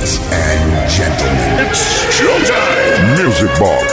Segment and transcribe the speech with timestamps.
[0.00, 1.82] Ladies and gentlemen, it's
[2.16, 3.22] showtime.
[3.22, 3.92] Music Box.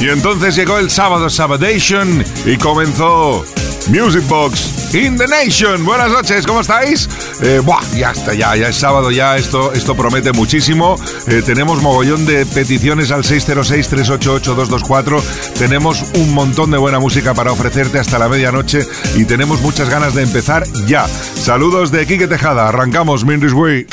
[0.00, 3.44] Y entonces llegó el sábado Sabadation y comenzó
[3.88, 5.84] Music Box in the Nation.
[5.84, 7.08] Buenas noches, ¿cómo estáis?
[7.42, 10.96] Eh, buah, ya está, ya, ya es sábado, ya esto, esto promete muchísimo.
[11.26, 15.22] Eh, tenemos mogollón de peticiones al 606-388-224.
[15.58, 20.14] Tenemos un montón de buena música para ofrecerte hasta la medianoche y tenemos muchas ganas
[20.14, 21.06] de empezar ya.
[21.06, 23.86] Saludos de Quique Tejada, arrancamos Mindy's Way.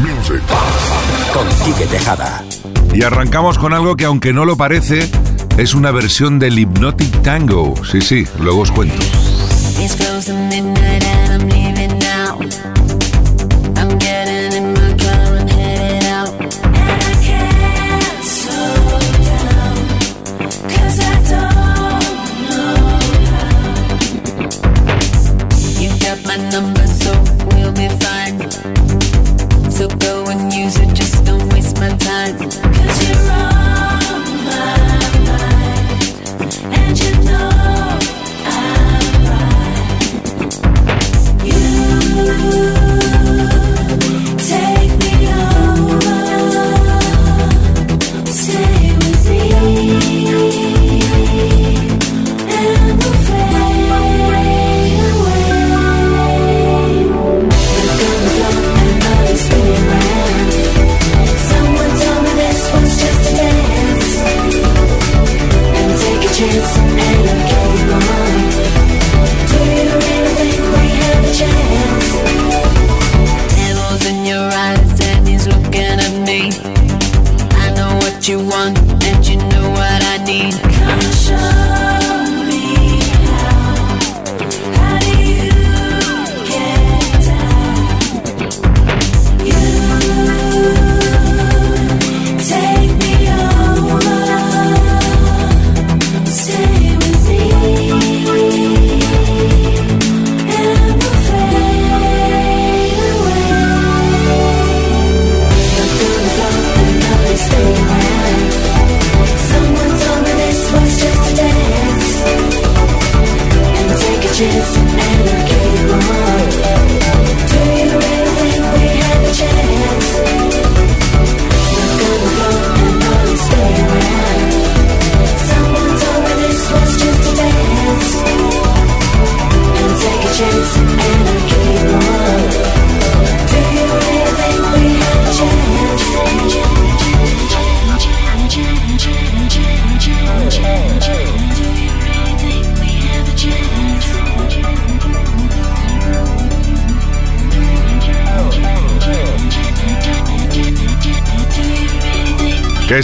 [0.00, 0.42] Music.
[1.32, 2.44] Con Quique Tejada.
[2.92, 5.08] Y arrancamos con algo que aunque no lo parece,
[5.56, 7.74] es una versión del Hypnotic Tango.
[7.84, 8.96] Sí, sí, luego os cuento.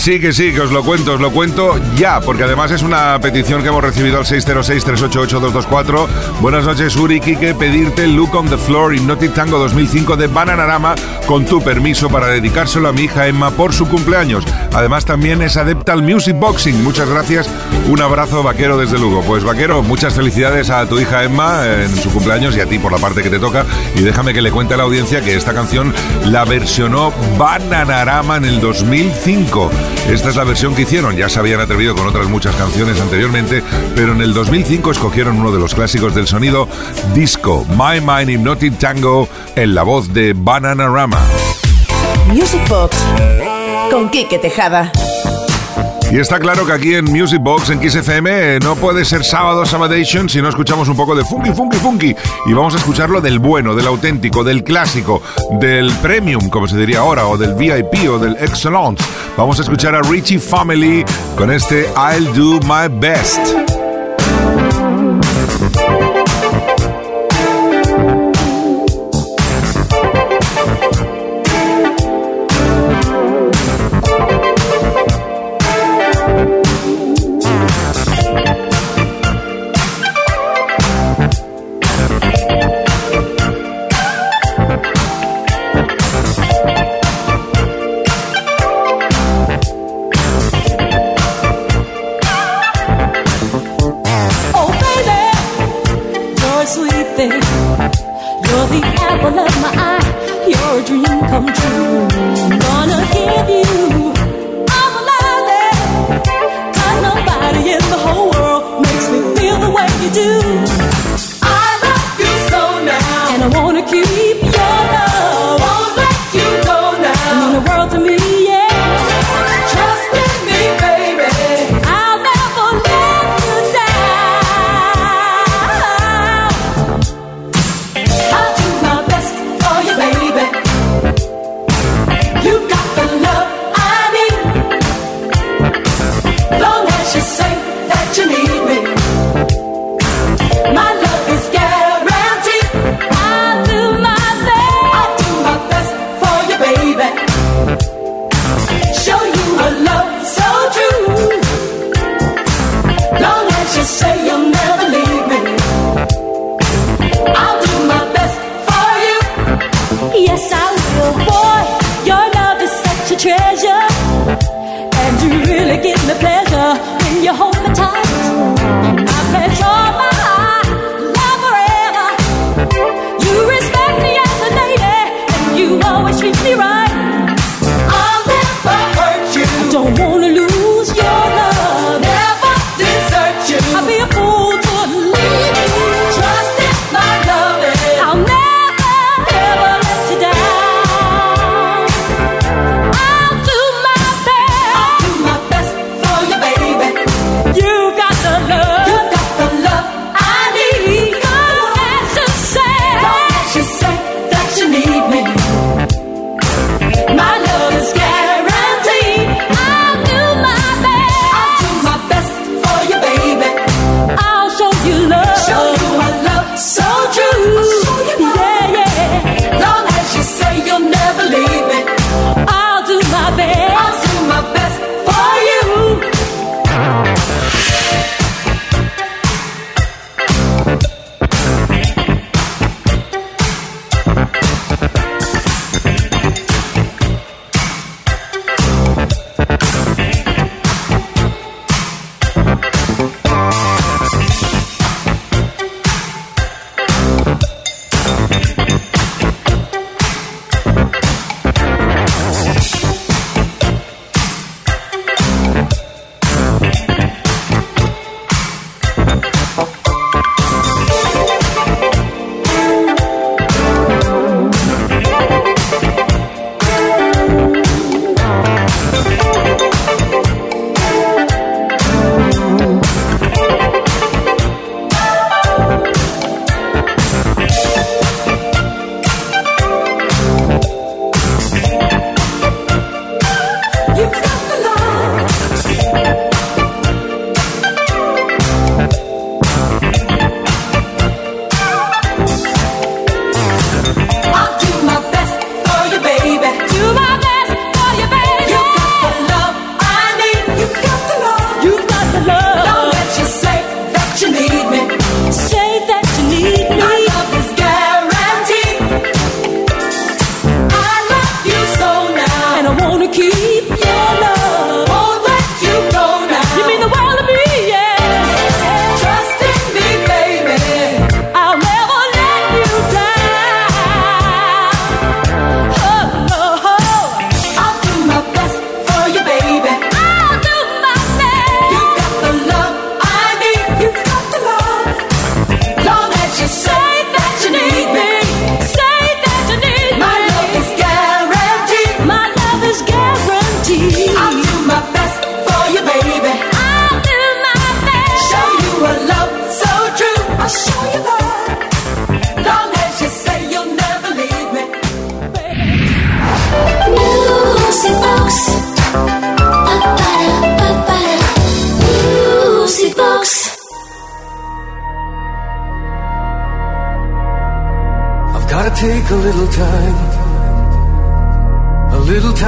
[0.07, 3.19] Sí, que sí, que os lo cuento, os lo cuento ya, porque además es una
[3.19, 6.07] petición que hemos recibido al 606-388-224.
[6.41, 10.95] Buenas noches, Uri, Kike, pedirte Look on the Floor Hypnotic Tango 2005 de Bananarama
[11.27, 14.45] con tu permiso para dedicárselo a mi hija Emma por su cumpleaños.
[14.77, 16.85] Además también es adepta al music boxing.
[16.85, 17.49] Muchas gracias.
[17.89, 19.23] Un abrazo vaquero desde Lugo.
[19.23, 22.93] Pues vaquero, muchas felicidades a tu hija Emma en su cumpleaños y a ti por
[22.93, 23.65] la parte que te toca.
[23.95, 25.95] Y déjame que le cuente a la audiencia que esta canción
[26.27, 29.71] la versionó Bananarama en el 2005.
[30.11, 33.63] Esta es la versión que hicieron, ya se habían atrevido con otras muchas canciones anteriormente,
[33.95, 36.69] pero en el 2005 escogieron uno de los clásicos del sonido
[37.15, 41.23] disco, My Mind Hypnotic Tango, en la voz de Bananarama.
[42.29, 42.95] Music Box
[43.91, 44.93] con Kike Tejada.
[46.11, 49.67] Y está claro que aquí en Music Box, en Kiss FM, no puede ser sábado
[49.67, 52.17] Sabadation si no escuchamos un poco de funky, funky, funky.
[52.47, 55.21] Y vamos a escucharlo del bueno, del auténtico, del clásico,
[55.61, 59.05] del premium, como se diría ahora, o del VIP o del excellence.
[59.37, 61.05] Vamos a escuchar a Richie Family
[61.37, 63.41] con este I'll Do My Best.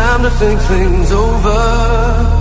[0.08, 2.37] time to think things over.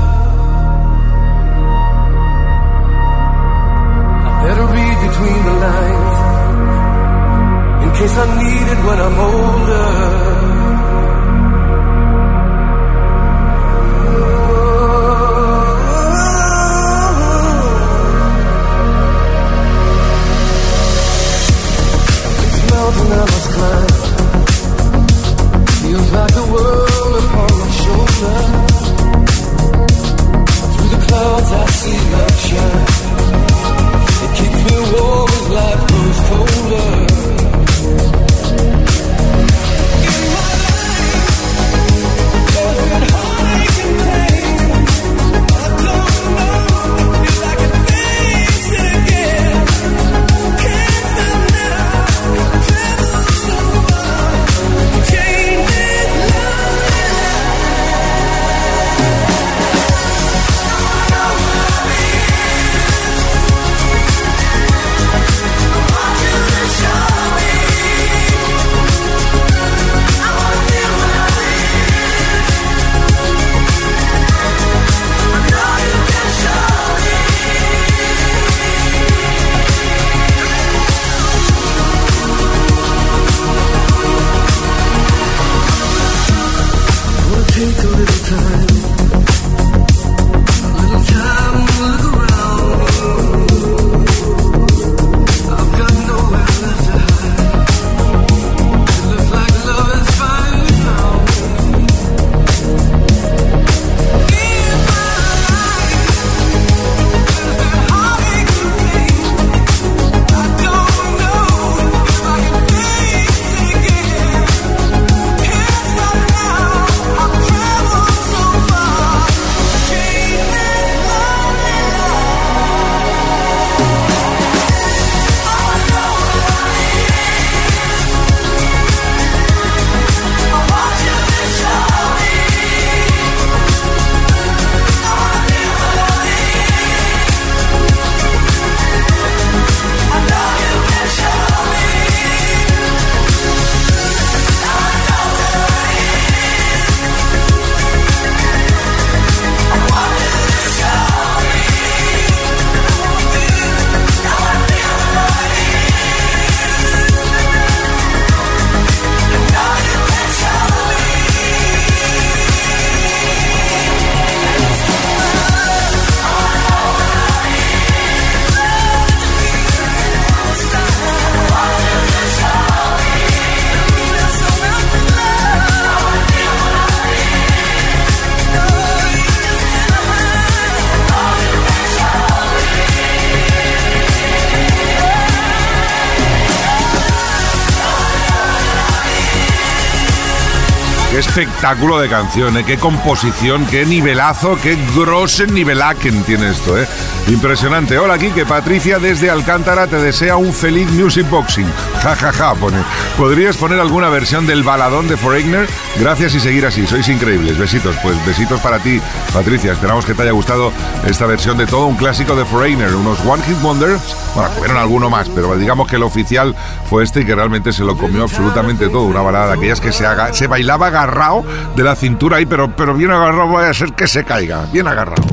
[191.38, 192.63] Espectáculo de canción, ¿eh?
[192.65, 196.88] qué composición, qué nivelazo, qué grosen nivelaken tiene esto, ¿eh?
[197.27, 198.00] Impresionante.
[198.00, 198.46] Hola, Kike.
[198.46, 201.67] Patricia desde Alcántara te desea un feliz music boxing.
[201.98, 202.77] Ja, ja, ja, pone.
[203.17, 205.67] ¿Podrías poner alguna versión del baladón de Foreigner?
[206.00, 206.86] Gracias y seguir así.
[206.86, 207.58] Sois increíbles.
[207.58, 207.96] Besitos.
[208.03, 209.01] Pues besitos para ti,
[209.34, 209.74] Patricia.
[209.74, 210.72] Esperamos que te haya gustado
[211.06, 212.94] esta versión de todo un clásico de Foreigner.
[212.94, 214.15] Unos One Hit Wonders.
[214.36, 216.56] Bueno, fueron alguno más, pero digamos que el oficial
[216.88, 219.01] fue este y que realmente se lo comió absolutamente todo.
[219.01, 220.91] Una balada de aquellas que se, se bailaba
[221.27, 224.65] agarrado de la cintura ahí, pero, pero bien agarrado vaya a ser que se caiga.
[224.72, 225.24] Bien agarrado.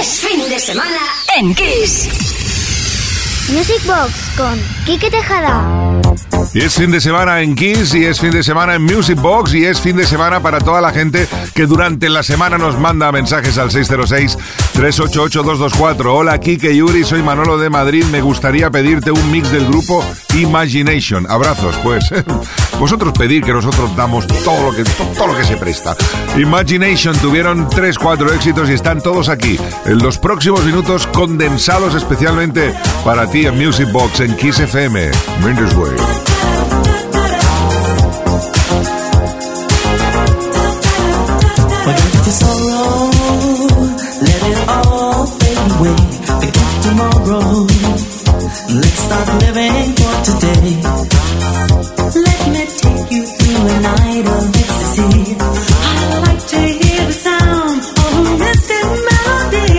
[0.00, 0.98] Es fin de semana
[1.36, 2.08] en Kiss.
[3.50, 6.00] Music Box con Kike Tejada.
[6.54, 9.54] Y es fin de semana en Kiss y es fin de semana en Music Box
[9.54, 13.10] y es fin de semana para toda la gente que durante la semana nos manda
[13.12, 16.06] mensajes al 606-388-224.
[16.06, 18.04] Hola Kike Yuri, soy Manolo de Madrid.
[18.10, 21.26] Me gustaría pedirte un mix del grupo Imagination.
[21.30, 22.04] Abrazos, pues.
[22.82, 25.94] Vosotros pedir que nosotros damos todo lo que, todo lo que se presta.
[26.36, 29.56] Imagination tuvieron 3-4 éxitos y están todos aquí.
[29.84, 32.74] En los próximos minutos condensados especialmente
[33.04, 35.12] para ti en Music Box en Kiss FM.
[35.44, 35.92] Minder's Way.
[47.62, 50.66] Let's start living for today.
[52.26, 55.36] Let me take you through a night of ecstasy.
[55.38, 58.52] I like to hear the sound of a
[59.08, 59.70] melody.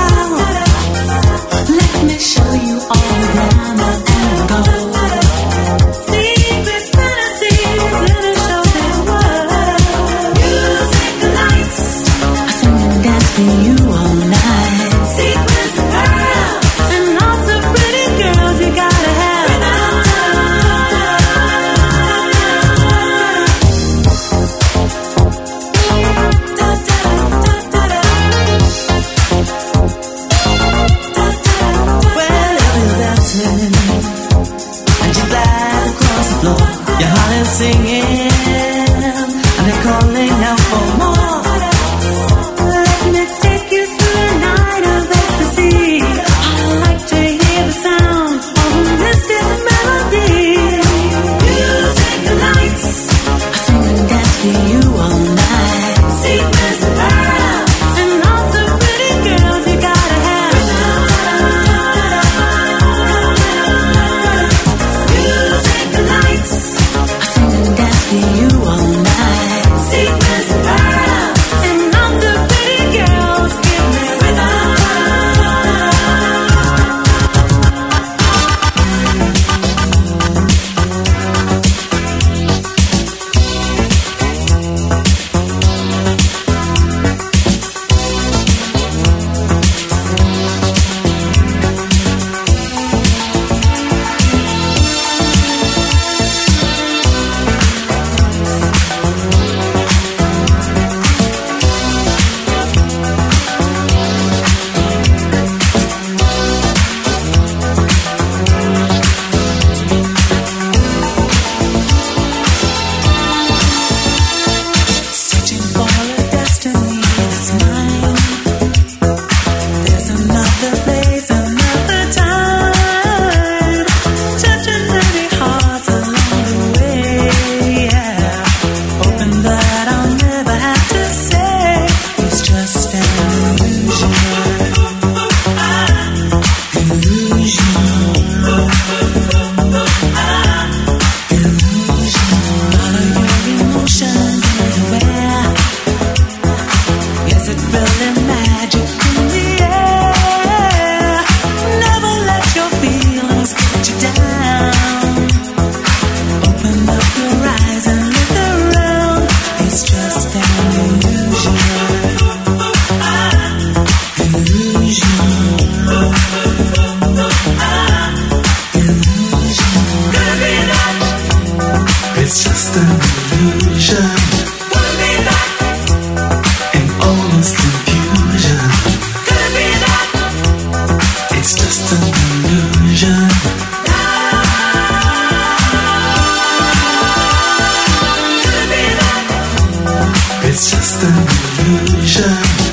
[190.53, 192.70] It's just an illusion.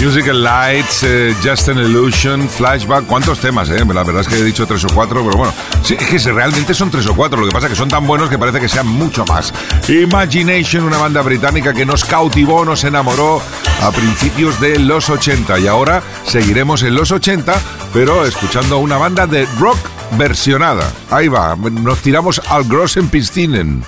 [0.00, 3.70] Musical Lights, eh, Just an Illusion, Flashback, ¿cuántos temas?
[3.70, 3.84] Eh?
[3.86, 6.74] La verdad es que he dicho tres o cuatro, pero bueno, sí, es que realmente
[6.74, 8.68] son tres o cuatro, lo que pasa es que son tan buenos que parece que
[8.68, 9.52] sean mucho más.
[9.88, 13.40] Imagination, una banda británica que nos cautivó, nos enamoró
[13.82, 17.54] a principios de los 80 y ahora seguiremos en los 80,
[17.92, 19.78] pero escuchando una banda de rock
[20.18, 20.90] versionada.
[21.10, 23.82] Ahí va, nos tiramos al Grossen Pistinen.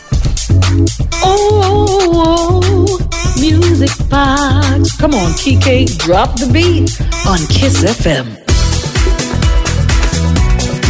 [1.23, 4.97] Oh, oh, oh, music box.
[4.97, 6.91] Come on, Kike, drop the beat
[7.27, 8.45] on Kiss FM.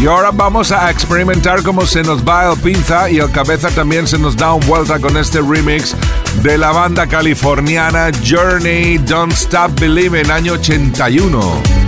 [0.02, 4.06] Y ahora vamos a experimentar cómo se nos va el pinza y el cabeza también
[4.06, 5.96] se nos da un vuelta con este remix
[6.42, 11.85] de la banda californiana Journey Don't Stop Believing, año 81.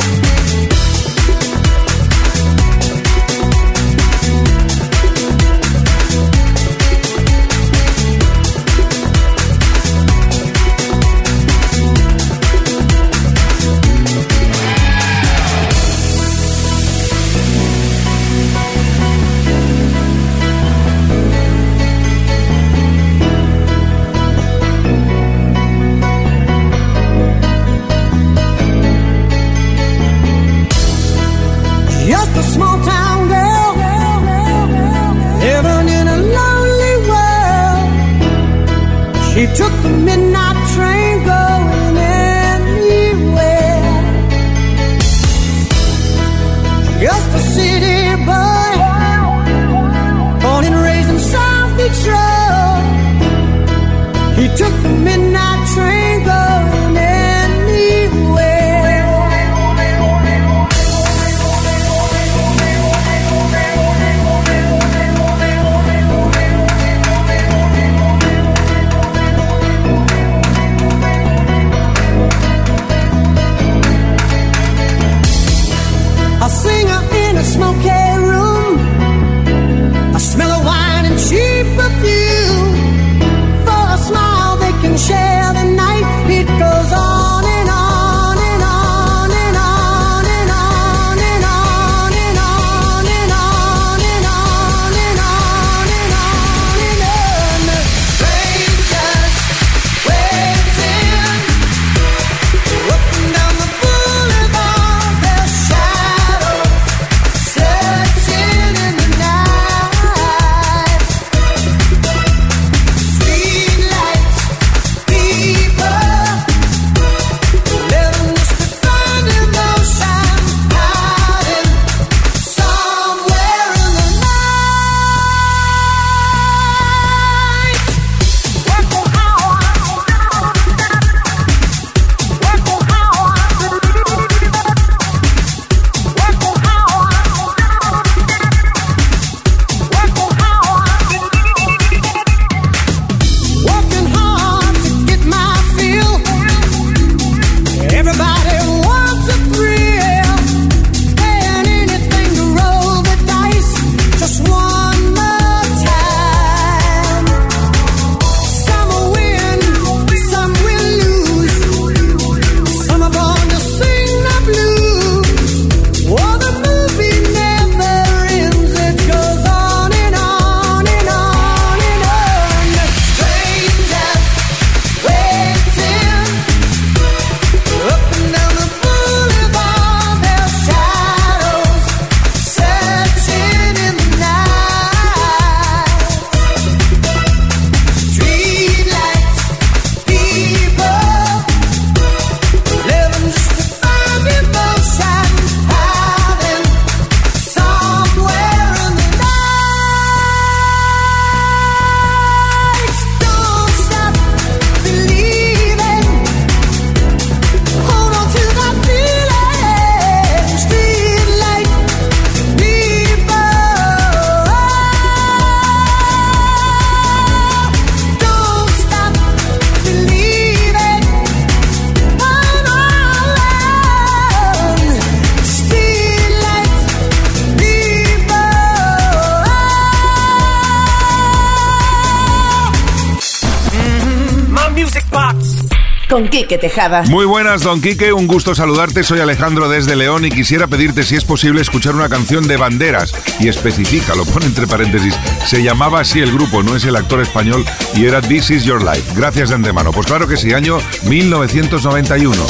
[236.38, 237.02] Quique Tejada.
[237.02, 239.02] Muy buenas, don Quique, un gusto saludarte.
[239.02, 243.12] Soy Alejandro desde León y quisiera pedirte si es posible escuchar una canción de banderas
[243.40, 245.18] y especifica, lo pone entre paréntesis.
[245.46, 247.64] Se llamaba así el grupo, no es el actor español
[247.96, 249.14] y era This Is Your Life.
[249.16, 249.90] Gracias de antemano.
[249.90, 252.46] Pues claro que sí, año 1991.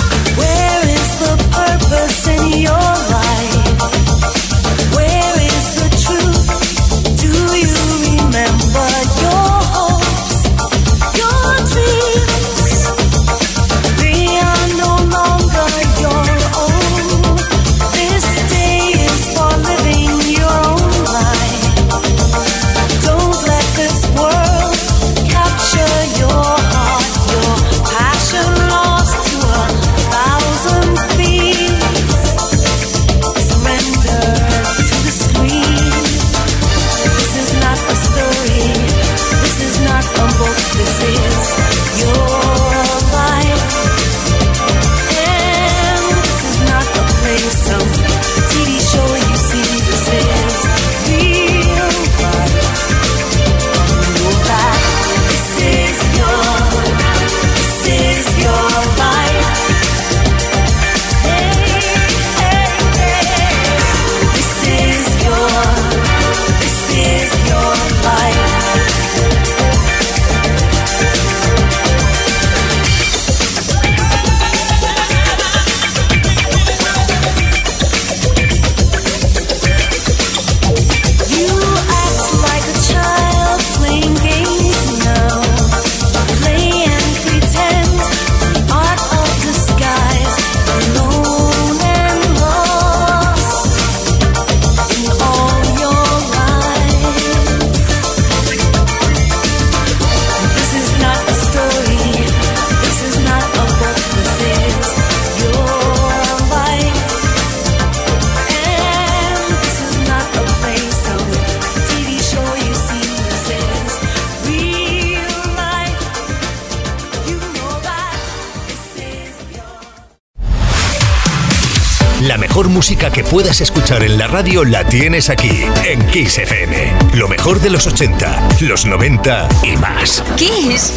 [122.68, 126.92] Música que puedas escuchar en la radio la tienes aquí, en Kiss FM.
[127.14, 130.22] Lo mejor de los 80, los 90 y más.
[130.36, 130.94] Kiss.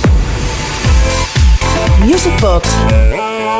[1.99, 2.69] Music Box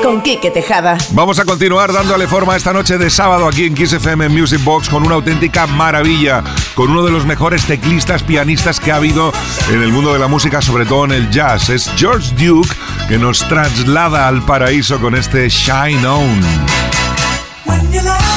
[0.04, 0.98] con Kike Tejada.
[1.12, 4.90] Vamos a continuar dándole forma esta noche de sábado aquí en Kiss FM Music Box
[4.90, 6.44] con una auténtica maravilla,
[6.74, 9.32] con uno de los mejores teclistas, pianistas que ha habido
[9.70, 11.70] en el mundo de la música, sobre todo en el jazz.
[11.70, 12.70] Es George Duke
[13.08, 16.91] que nos traslada al paraíso con este Shine On.
[17.72, 18.31] When you love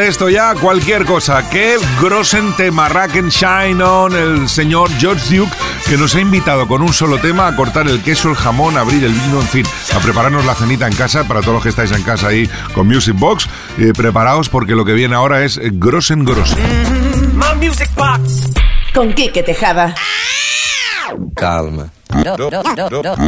[0.00, 1.48] de esto ya, cualquier cosa.
[1.50, 5.52] Que Grossen Marraken Shine On, el señor George Duke,
[5.86, 8.80] que nos ha invitado con un solo tema a cortar el queso, el jamón, a
[8.80, 11.68] abrir el vino, en fin, a prepararnos la cenita en casa, para todos los que
[11.68, 13.48] estáis en casa ahí con Music Box.
[13.78, 16.58] Eh, preparaos porque lo que viene ahora es Grossen Grossen.
[18.94, 19.94] Con Quique Tejada.
[21.36, 21.90] Calma.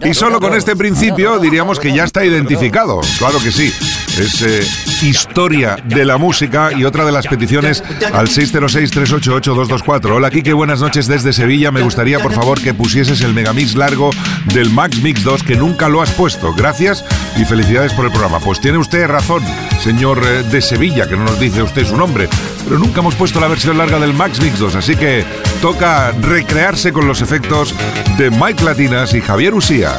[0.04, 3.00] Y solo con este principio diríamos que ya está identificado.
[3.18, 3.72] Claro que sí.
[4.18, 4.60] Es eh,
[5.02, 10.10] historia de la música y otra de las peticiones al 606-388-224.
[10.10, 11.70] Hola Kike, buenas noches desde Sevilla.
[11.70, 14.10] Me gustaría por favor que pusieses el megamix largo
[14.52, 16.52] del Max Mix 2 que nunca lo has puesto.
[16.52, 17.02] Gracias
[17.38, 18.38] y felicidades por el programa.
[18.40, 19.42] Pues tiene usted razón,
[19.82, 22.28] señor eh, de Sevilla, que no nos dice usted su nombre,
[22.64, 25.24] pero nunca hemos puesto la versión larga del Max Mix 2, así que
[25.62, 27.74] toca recrearse con los efectos
[28.18, 29.96] de Mike Latinas y Javier Usía.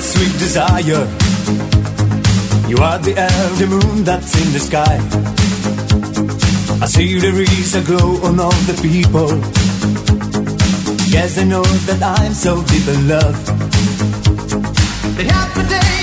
[0.00, 1.04] Sweet desire.
[2.68, 4.96] You are the elder moon that's in the sky.
[6.82, 9.30] I see there is a glow on all the people.
[11.08, 13.46] Yes, I know that I'm so deep in love.
[15.16, 15.99] The happy day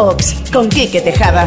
[0.00, 1.46] Box con Quique Tejada.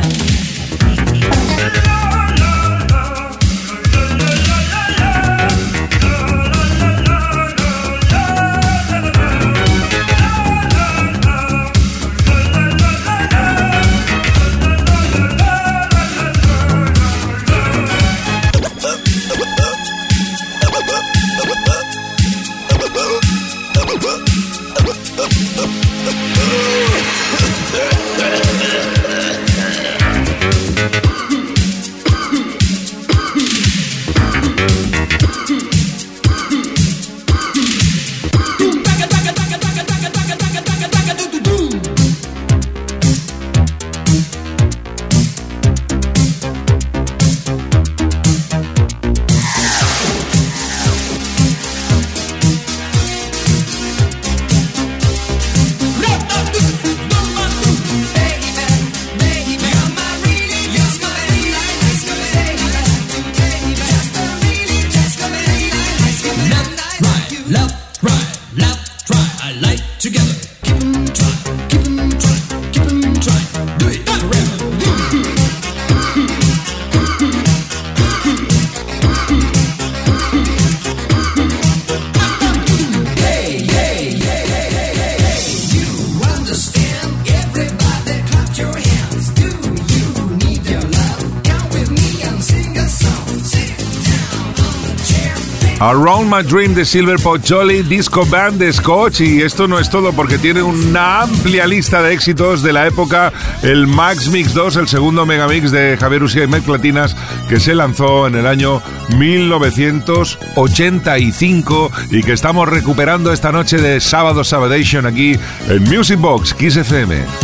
[96.25, 100.37] My Dream de Silver Pocholi, Disco Band de Scotch y esto no es todo porque
[100.37, 105.25] tiene una amplia lista de éxitos de la época, el Max Mix 2, el segundo
[105.25, 107.17] megamix de Javier Usia y Mel Platinas
[107.49, 108.81] que se lanzó en el año
[109.17, 116.77] 1985 y que estamos recuperando esta noche de Sábado Sabadation aquí en Music Box Kiss
[116.77, 117.42] FM.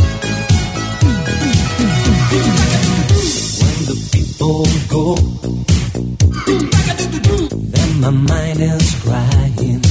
[8.10, 9.82] My mind is crying.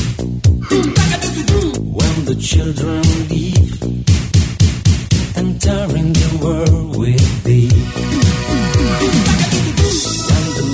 [1.99, 3.81] When the children leave,
[5.37, 7.71] entering the world with the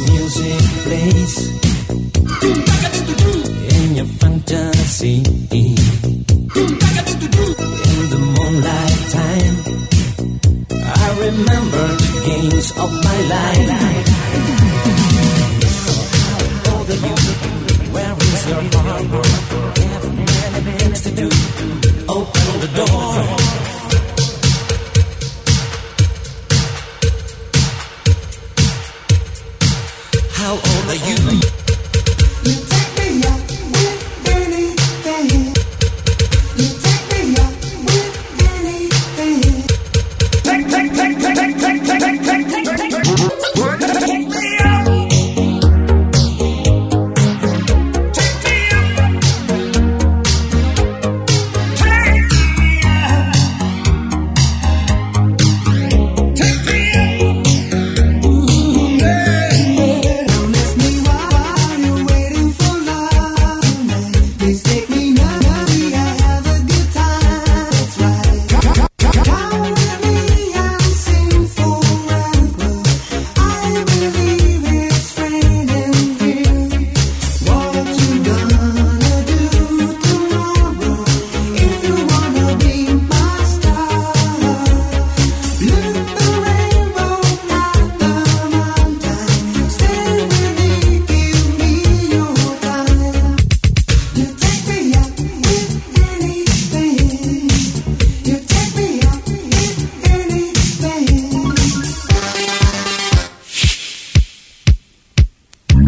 [0.09, 1.35] music plays
[3.77, 5.17] in your fantasy.
[7.93, 9.57] In the moonlight time,
[10.81, 14.04] I remember the games of my life.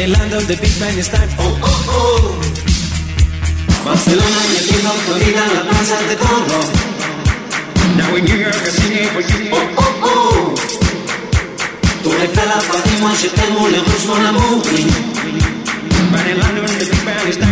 [0.00, 1.28] The land of the Big Bang is time.
[1.38, 2.40] Oh, oh, oh.
[3.84, 6.60] Barcelona, yo tengo corrida a la plaza de Toro.
[7.98, 9.50] Now in New York I'm singing for you.
[9.52, 10.54] Oh, oh, oh.
[12.02, 13.28] Tu es la Paris, moi je
[14.08, 14.62] mon amour.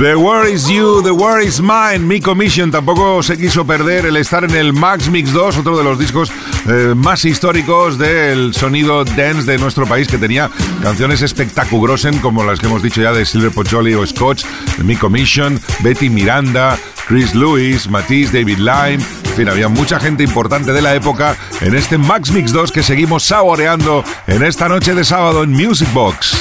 [0.01, 2.71] The War is You, The War is Mine, Mi Commission.
[2.71, 6.31] Tampoco se quiso perder el estar en el Max Mix 2, otro de los discos
[6.69, 10.51] eh, más históricos del sonido dance de nuestro país, que tenía
[10.83, 14.45] canciones espectaculosen como las que hemos dicho ya de Silver Pocholi o Scotch,
[14.83, 19.05] Mi Commission, Betty Miranda, Chris Lewis, Matisse, David Lyme.
[19.25, 22.83] En fin, había mucha gente importante de la época en este Max Mix 2 que
[22.83, 26.38] seguimos saboreando en esta noche de sábado en Music Box.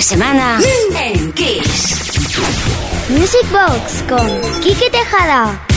[0.00, 0.58] Semana
[0.94, 2.10] en Kiss.
[3.10, 5.69] Music Box con Quique Tejada.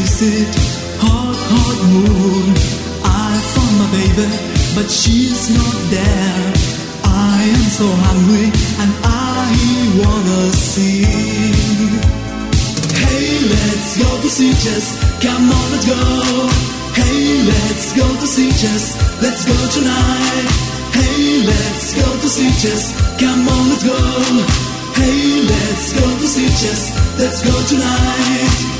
[0.00, 0.48] Resist it.
[1.02, 2.54] Hot, hot moon.
[3.04, 4.28] I found my baby,
[4.74, 6.46] but she's not there.
[7.04, 8.48] I am so hungry
[8.82, 9.48] and I
[9.98, 11.02] wanna see.
[13.02, 14.90] Hey, let's go to see just
[15.22, 16.02] come on, let's go.
[16.94, 18.98] Hey, let's go to see Jess.
[19.22, 20.48] Let's go tonight.
[20.94, 22.94] Hey, let's go to see Jess.
[23.18, 23.98] Come on, let's go.
[24.98, 26.82] Hey, let's go to see Jess.
[27.18, 28.77] Let's go tonight.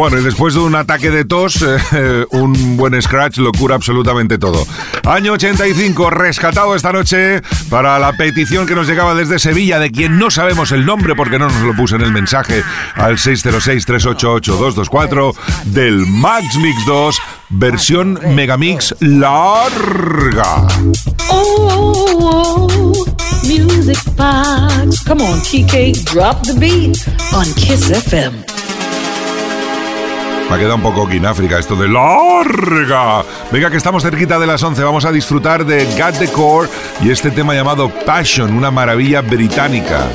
[0.00, 4.38] Bueno, y después de un ataque de tos, eh, un buen scratch lo cura absolutamente
[4.38, 4.66] todo.
[5.06, 10.18] Año 85, rescatado esta noche para la petición que nos llegaba desde Sevilla, de quien
[10.18, 15.34] no sabemos el nombre porque no nos lo puso en el mensaje, al 606-388-224,
[15.66, 17.18] del Max Mix 2,
[17.50, 20.66] versión Megamix larga.
[21.28, 23.04] Oh, oh, oh,
[23.46, 25.04] music box.
[25.04, 28.49] Come on, TK, drop the beat on Kiss FM.
[30.50, 33.22] Me ha quedado un poco aquí en África esto de larga.
[33.52, 34.82] Venga, que estamos cerquita de las 11.
[34.82, 36.28] Vamos a disfrutar de Got the
[37.00, 40.08] y este tema llamado Passion, una maravilla británica.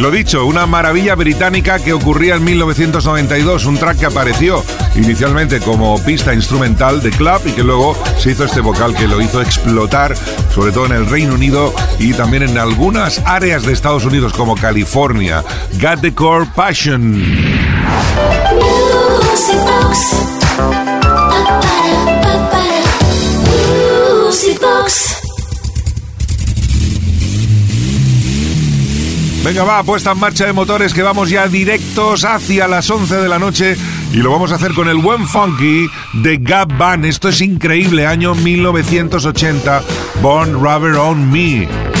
[0.00, 6.02] Lo dicho, una maravilla británica que ocurría en 1992, un track que apareció inicialmente como
[6.02, 10.16] pista instrumental de club y que luego se hizo este vocal que lo hizo explotar,
[10.54, 14.54] sobre todo en el Reino Unido y también en algunas áreas de Estados Unidos como
[14.54, 15.44] California.
[15.78, 17.22] Got the Core Passion.
[29.50, 33.28] Venga, va, puesta en marcha de motores que vamos ya directos hacia las 11 de
[33.28, 33.76] la noche
[34.12, 37.04] y lo vamos a hacer con el buen funky de Gab Band.
[37.04, 39.82] Esto es increíble, año 1980,
[40.22, 41.99] Born Rubber on Me.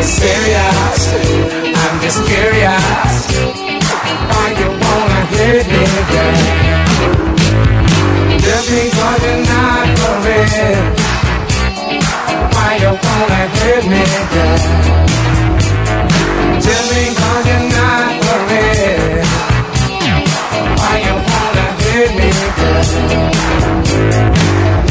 [0.00, 1.02] You serious?
[1.76, 3.16] I'm just curious.
[4.32, 6.36] Why you wanna hurt me then?
[8.40, 10.80] Just because you're not for real.
[12.56, 14.60] Why you wanna hurt me then?
[16.64, 19.20] Just because you're not for real.
[20.80, 22.88] Why you wanna hurt me good?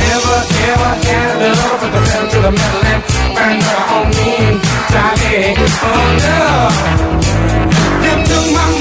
[0.05, 0.38] Never
[0.70, 3.01] ever had love, the pedal to the metal and
[3.36, 4.49] burn her on me.
[4.92, 5.54] Saturday.
[5.84, 6.46] Oh no,
[8.02, 8.79] them took my